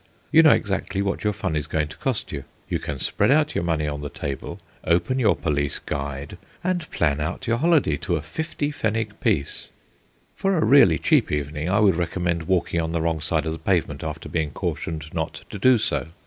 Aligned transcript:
You 0.31 0.41
know 0.41 0.49
exactly 0.51 1.03
what 1.03 1.23
your 1.23 1.31
fun 1.31 1.55
is 1.55 1.67
going 1.67 1.87
to 1.89 1.97
cost 1.97 2.31
you. 2.31 2.43
You 2.67 2.79
can 2.79 2.97
spread 2.97 3.29
out 3.29 3.53
your 3.53 3.63
money 3.63 3.87
on 3.87 4.01
the 4.01 4.09
table, 4.09 4.59
open 4.83 5.19
your 5.19 5.35
Police 5.35 5.77
Guide, 5.77 6.39
and 6.63 6.89
plan 6.89 7.19
out 7.19 7.45
your 7.45 7.57
holiday 7.57 7.97
to 7.97 8.15
a 8.15 8.23
fifty 8.23 8.71
pfennig 8.71 9.19
piece. 9.19 9.69
For 10.35 10.57
a 10.57 10.65
really 10.65 10.97
cheap 10.97 11.31
evening, 11.31 11.69
I 11.69 11.79
would 11.79 11.97
recommend 11.97 12.47
walking 12.47 12.81
on 12.81 12.93
the 12.93 13.01
wrong 13.03 13.21
side 13.21 13.45
of 13.45 13.51
the 13.53 13.59
pavement 13.59 14.01
after 14.03 14.27
being 14.27 14.49
cautioned 14.49 15.13
not 15.13 15.43
to 15.51 15.59
do 15.59 15.77
so. 15.77 16.07